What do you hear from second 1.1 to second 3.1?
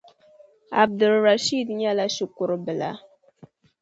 Rashid nyɛla Shikurubila